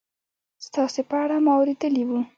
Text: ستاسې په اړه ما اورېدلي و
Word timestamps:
ستاسې 0.65 1.01
په 1.09 1.15
اړه 1.23 1.35
ما 1.45 1.51
اورېدلي 1.57 2.03
و 2.07 2.11